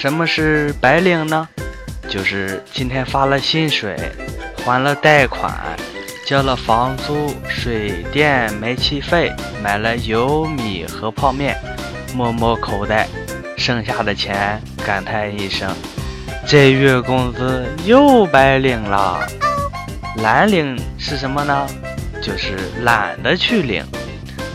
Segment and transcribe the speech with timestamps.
[0.00, 1.48] 什么是白领呢？
[2.08, 3.98] 就是今天发了薪水，
[4.64, 5.52] 还了贷款，
[6.24, 11.56] 交了房租、水电、煤气费，买了油米和泡面，
[12.14, 13.08] 摸摸口袋，
[13.56, 15.68] 剩下的钱感叹一声：
[16.46, 19.26] 这月工资又白领了。
[20.18, 21.66] 蓝领是什么呢？
[22.22, 23.84] 就是懒得去领。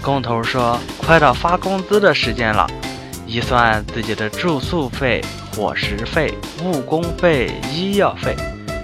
[0.02, 2.66] 工头说：“快到发工资的时间了。”
[3.34, 5.20] 一算自己的住宿费、
[5.56, 8.36] 伙食费、误工费、医药费，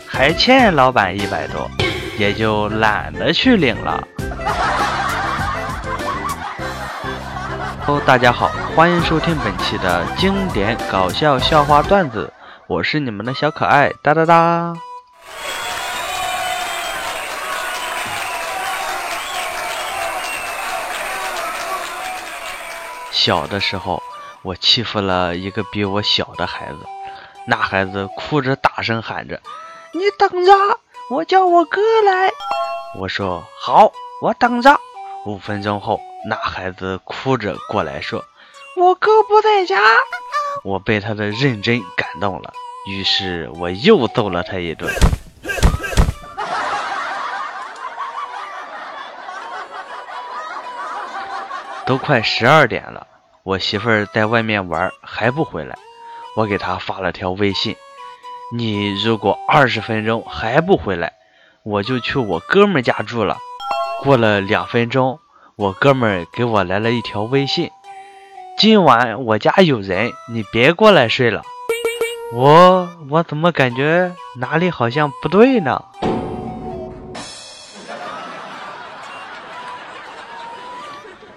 [0.07, 1.69] 还欠老板一百多，
[2.17, 4.03] 也就懒得去领了。
[7.85, 12.33] 哦，大家好，欢迎收听本期的经典搞笑笑话段子，
[12.65, 14.73] 我是你们的小可爱哒哒哒。
[23.11, 24.01] 小的时候，
[24.41, 26.77] 我欺负了一个比我小的孩子，
[27.45, 29.41] 那孩子哭着大声喊着
[29.93, 30.53] ：“你等着，
[31.09, 32.31] 我叫我哥来。”
[32.97, 34.79] 我说：“好，我等着。”
[35.25, 38.23] 五分钟后，那孩子哭着过来说
[38.77, 39.77] ：“我哥不在家。”
[40.63, 42.53] 我被他的认真感动了，
[42.87, 44.89] 于是我又揍了他一顿。
[51.85, 53.07] 都快十二点了，
[53.43, 55.77] 我媳妇儿在外面玩还不回来，
[56.35, 57.75] 我给她发了条微信
[58.55, 61.13] ：“你如果二十分钟还不回来，
[61.63, 63.37] 我就去我哥们家住了。”
[64.03, 65.19] 过了两分钟，
[65.55, 67.71] 我哥们给我来了一条微信
[68.57, 71.41] ：“今晚我家有人，你别过来睡了。”
[72.31, 75.83] 我我怎么感觉哪里好像不对呢？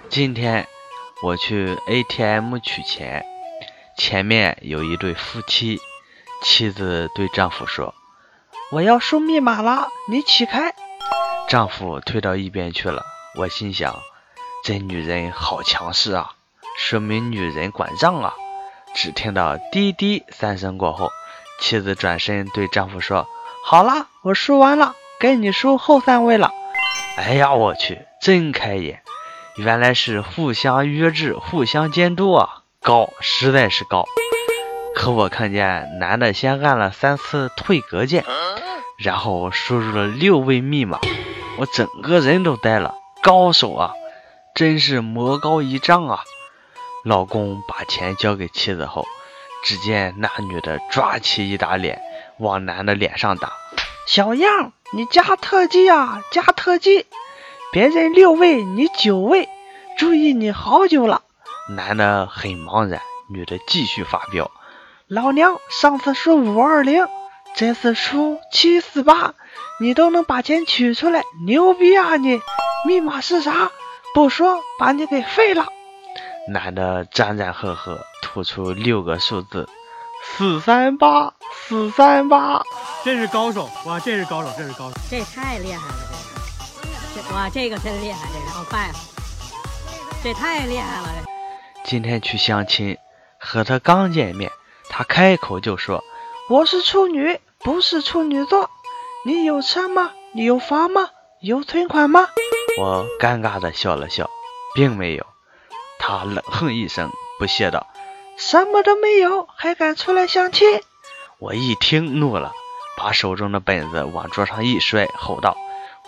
[0.09, 0.67] 今天
[1.23, 3.25] 我去 ATM 取钱，
[3.97, 5.79] 前面有一对夫妻，
[6.41, 7.95] 妻子对丈夫说
[8.73, 10.75] ：“我要输密码了，你起开。”
[11.47, 13.05] 丈夫退到一边去了。
[13.35, 13.95] 我心想，
[14.65, 16.33] 这女人好强势啊，
[16.77, 18.33] 说明女人管账啊。
[18.93, 21.09] 只听到滴滴三声过后，
[21.61, 23.29] 妻子转身对丈夫说
[23.63, 26.51] ：“好了，我输完了，该你输后三位了。”
[27.15, 29.02] 哎呀，我去，真开眼！
[29.55, 34.05] 原来是互相约制、互相监督啊，高，实在是高。
[34.95, 38.25] 可我看见男的先按了三次退格键，
[38.97, 40.99] 然后输入了六位密码，
[41.57, 42.95] 我整个人都呆了。
[43.21, 43.91] 高手啊，
[44.55, 46.21] 真是魔高一丈啊！
[47.05, 49.05] 老公把钱交给妻子后，
[49.63, 52.01] 只见那女的抓起一打脸
[52.39, 53.53] 往男的脸上打
[54.07, 57.05] ：“小样，你加特技啊，加特技！”
[57.73, 59.49] 别人六位，你九位，
[59.97, 61.23] 注意你好久了。
[61.75, 63.01] 男的很茫然，
[63.31, 64.51] 女的继续发飙。
[65.07, 67.07] 老娘上次输五二零，
[67.55, 69.33] 这次输七四八，
[69.79, 72.39] 你都能把钱取出来，牛逼啊你！
[72.85, 73.71] 密码是啥？
[74.13, 75.65] 不说把你给废了。
[76.49, 79.67] 男的战战赫赫，吐出六个数字：
[80.23, 82.61] 四三八，四三八。
[83.03, 83.99] 真是高手哇！
[83.99, 86.12] 这是高手，这是高手，这太厉害了，这。
[87.33, 88.93] 哇，这个真厉害，这个好快啊，
[90.23, 91.07] 这太厉害了！
[91.83, 92.97] 今天去相亲，
[93.39, 94.51] 和他刚见面，
[94.89, 96.03] 他开口就说
[96.47, 98.69] ：“我是处女，不是处女座。
[99.25, 100.11] 你有车吗？
[100.33, 101.09] 你有房吗？
[101.41, 102.29] 有存款吗？”
[102.79, 104.29] 我尴尬的笑了笑，
[104.75, 105.25] 并没有。
[105.97, 107.87] 他冷哼一声，不屑道
[108.37, 110.81] ：“什么都没有，还敢出来相亲？”
[111.39, 112.53] 我一听怒了，
[112.95, 115.57] 把手中的本子往桌上一摔，吼道。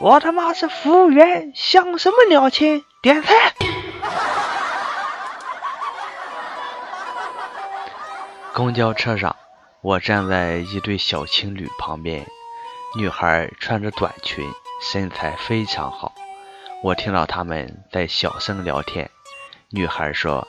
[0.01, 2.83] 我他妈是服务员，相什么鸟亲？
[3.01, 3.53] 点菜。
[8.53, 9.33] 公交车上，
[9.81, 12.28] 我站在一对小情侣旁边，
[12.97, 14.45] 女孩穿着短裙，
[14.81, 16.13] 身材非常好。
[16.83, 19.09] 我听到他们在小声聊天。
[19.69, 20.45] 女孩说：“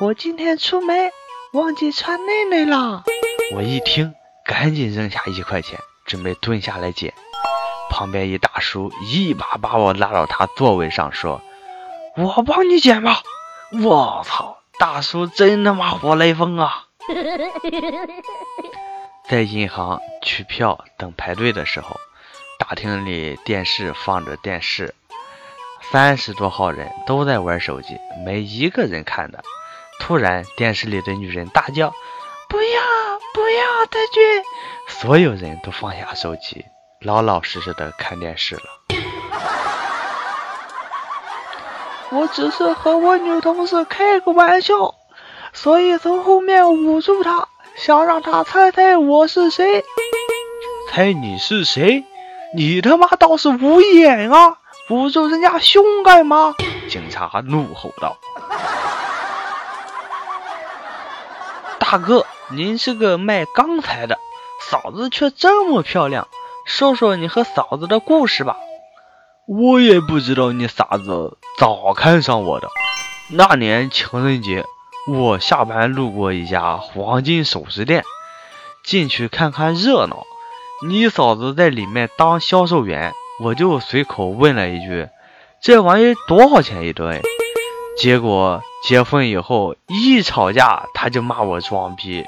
[0.00, 1.12] 我今天出门
[1.52, 3.04] 忘记穿内内了。”
[3.54, 4.12] 我一听，
[4.44, 7.14] 赶紧扔下一块钱，准备蹲下来捡。
[7.94, 11.40] 旁边一大叔一把把我拉到他座位上，说
[12.18, 13.22] ：“我帮你捡吧。”
[13.84, 16.86] 我操，大叔真他妈活雷锋啊！
[19.30, 22.00] 在银行取票等排队的时候，
[22.58, 24.92] 大厅里电视放着电视，
[25.92, 29.44] 三十多号人都在玩手机，没一个人看的。
[30.00, 31.94] 突然，电视里的女人大叫
[32.50, 32.80] ：“不要，
[33.32, 34.42] 不要，太君！”
[34.88, 36.64] 所有人都放下手机。
[37.04, 38.62] 老老实实的看电视了。
[42.10, 44.94] 我只是和我女同事开个玩笑，
[45.52, 47.46] 所以从后面捂住她，
[47.76, 49.84] 想让她猜猜我是谁。
[50.90, 52.04] 猜你是谁？
[52.56, 54.56] 你他妈倒是捂眼啊！
[54.88, 56.54] 捂住人家胸干嘛？
[56.88, 58.16] 警察怒吼道
[61.78, 64.18] ：“大哥，您是个卖钢材的，
[64.70, 66.28] 嫂子却这么漂亮，
[66.64, 68.56] 说说你和嫂子的故事吧。”
[69.46, 72.68] 我也不知道你嫂子咋看上我的。
[73.28, 74.64] 那年情人节，
[75.06, 78.04] 我下班路过一家黄金首饰店，
[78.84, 80.24] 进去看看热闹。
[80.88, 83.12] 你嫂子在里面当销售员，
[83.42, 85.08] 我就随口问了一句
[85.60, 87.20] ：“这玩意多少钱一对？”
[87.98, 92.24] 结果结婚以后一吵架，他就骂我装逼。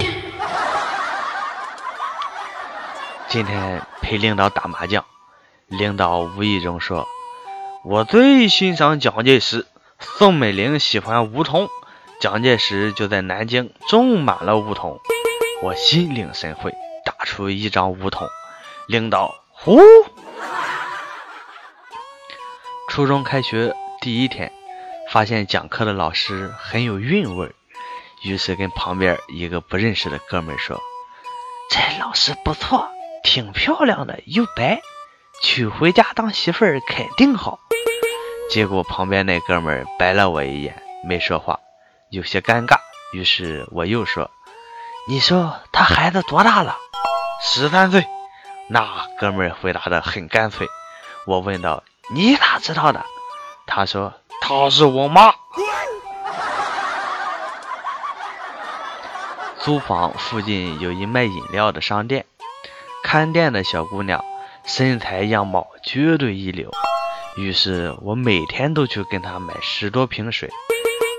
[3.29, 5.03] 今天陪领导打麻将。
[5.67, 7.05] 领导无意中说
[7.83, 9.67] ：“我最欣赏蒋介石，
[9.99, 11.67] 宋美龄喜欢梧桐，
[12.21, 15.01] 蒋介石就在南京种满了梧桐。
[15.61, 18.29] ”我心领神会，打出一张梧桐。
[18.87, 19.81] 领导呼。
[22.87, 24.53] 初中开学第一天，
[25.11, 27.53] 发现讲课的老师很有韵味，
[28.23, 30.81] 于是跟旁边一个不认识的哥们说
[31.69, 32.89] ：“这老师不错，
[33.27, 34.81] 挺漂亮的，又白。”
[35.43, 37.59] 娶回家当媳妇儿肯定好。
[38.49, 41.59] 结果旁边那哥们儿白了我一眼，没说话，
[42.09, 42.77] 有些尴尬。
[43.13, 44.31] 于是我又说
[45.07, 46.77] ：“你说他孩子多大了
[47.43, 48.07] ？”“十三岁。”
[48.69, 50.67] 那哥们儿回答的很干脆。
[51.25, 53.05] 我问道：“你咋知道的？”
[53.67, 55.33] 他说：“她是我妈。”
[59.59, 62.25] 租房附近有一卖饮料的商店，
[63.09, 64.21] 看店的小姑娘。
[64.65, 66.69] 身材样貌绝对一流，
[67.37, 70.49] 于是我每天都去跟她买十多瓶水。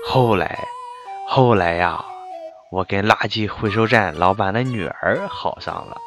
[0.05, 0.59] 后来，
[1.27, 2.05] 后来呀，
[2.71, 5.97] 我跟垃圾回收站老板的女儿好上了。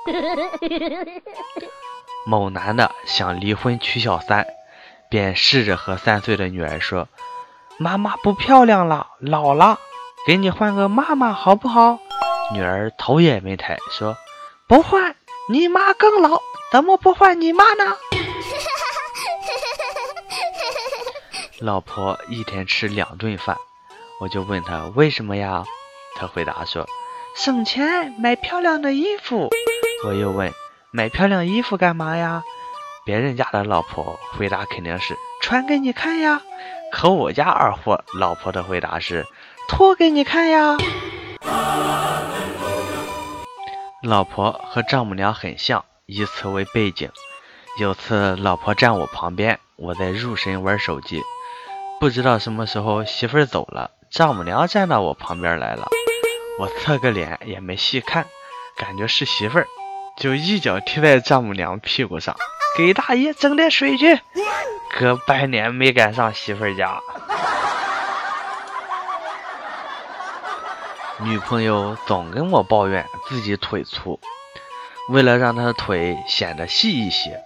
[2.25, 4.47] 某男的想离婚娶小三，
[5.11, 7.09] 便试着和三岁的女儿说
[7.77, 9.81] ：“妈妈不漂亮了，老了，
[10.29, 11.99] 给你换个妈妈好不好？”
[12.55, 14.17] 女儿头也没抬说
[14.69, 15.17] ：“不换，
[15.53, 16.41] 你妈更老。”
[16.73, 17.85] 怎么不换你妈呢？
[21.61, 23.59] 老婆一天吃两顿饭，
[24.21, 25.65] 我就问她为什么呀？
[26.17, 26.89] 她回答说
[27.37, 29.51] 省钱买漂亮的衣服。
[30.07, 30.51] 我又问
[30.91, 32.43] 买漂亮衣服干嘛呀？
[33.05, 36.41] 别人家的老婆回答肯定是穿给你看呀，
[36.91, 39.27] 可我家二货老婆的回答是
[39.69, 40.79] 脱给你看呀。
[44.03, 45.85] 老婆和丈母娘很像。
[46.07, 47.11] 以此为背景，
[47.79, 51.23] 有次老婆站我旁边，我在入神玩手机，
[52.01, 55.89] 不知道什么时候媳妇儿走了，丈母娘站到我旁边来了，
[56.59, 58.27] 我侧个脸也没细看，
[58.77, 59.67] 感觉是媳妇儿，
[60.19, 62.37] 就一脚踢在丈母娘屁股上，
[62.77, 64.21] 给大爷整点水去，
[64.99, 67.01] 隔半年没敢上媳妇儿家。
[71.25, 74.19] 女朋友总跟我抱怨自己腿粗。
[75.09, 77.41] 为了让她的腿显得细一些，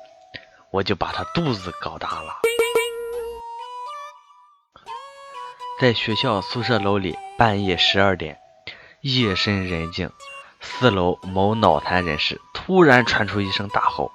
[0.71, 2.41] 我就把她肚子搞大了。
[5.79, 8.39] 在学校宿舍楼里，半夜十二点，
[9.03, 10.11] 夜深人静，
[10.61, 14.11] 四楼某脑残人士突然传出一声大吼：“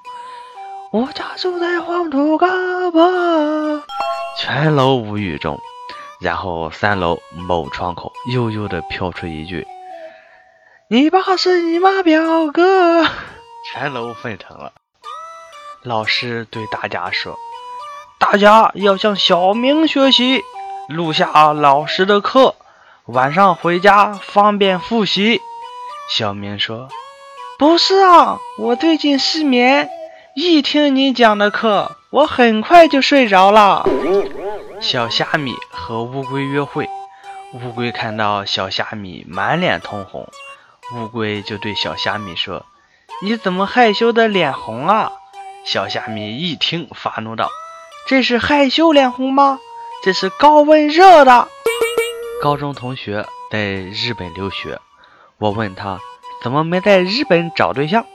[0.91, 2.48] 我家住在黄土高
[2.91, 3.84] 坡！”
[4.39, 5.60] 全楼无语中，
[6.22, 9.66] 然后三楼某窗口悠悠地飘出一句。
[10.88, 13.04] 你爸是你妈表哥，
[13.72, 14.74] 全楼沸腾了。
[15.84, 17.40] 老师对大家说
[18.20, 20.44] ：“大家要向小明学习，
[20.90, 22.56] 录下老师的课，
[23.06, 25.42] 晚上回家方便复习。”
[26.12, 26.90] 小明说
[27.58, 29.90] ：“不是啊，我最近失眠，
[30.36, 33.88] 一听你讲的课，我很快就睡着了。”
[34.82, 36.90] 小虾米和乌龟约会，
[37.54, 40.28] 乌龟看到小虾米满脸通红。
[40.96, 42.66] 乌龟就对小虾米说
[43.22, 45.12] ：“你怎么害羞的脸红啊？”
[45.64, 47.48] 小虾米一听发怒道
[48.10, 49.60] ：“这是害羞脸红吗？
[50.04, 51.48] 这是高温热的。”
[52.42, 54.82] 高中同学在日本留学，
[55.38, 56.00] 我问他
[56.42, 58.08] 怎么没在日本找对象，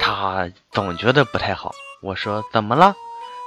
[0.00, 1.72] 他总觉得不太好。
[2.02, 2.96] 我说怎么了？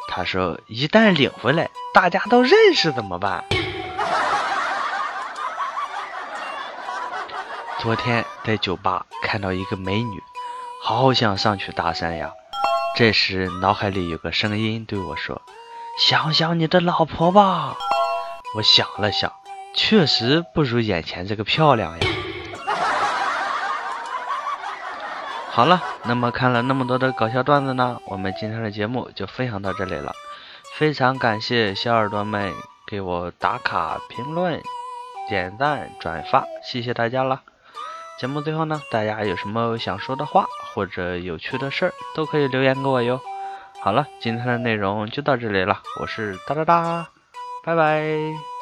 [0.07, 3.43] 他说一旦领回来，大家都认识怎么办？
[7.79, 10.21] 昨天在酒吧看到一个美女，
[10.81, 12.31] 好想上去搭讪呀。
[12.95, 15.41] 这时脑海里有个声音对我说
[15.99, 17.75] ：“想想你的老婆吧。”
[18.55, 19.33] 我想了想，
[19.73, 22.07] 确实不如眼前这个漂亮呀。
[25.55, 30.11] 好了，那么看了那么多的搞笑段子呢，我们今天的节目就分享到这里了。
[30.73, 32.51] 非常感谢小耳朵们
[32.87, 34.59] 给我打卡、评论、
[35.29, 37.43] 点赞、转发，谢谢大家了。
[38.19, 43.21] 节目最后呢，大家有什么想说的话或者有趣的事儿，都可以留言给我哟。
[43.79, 47.07] 好了，今天的内容就到这里了，我是哒哒哒，
[47.63, 48.52] 拜拜。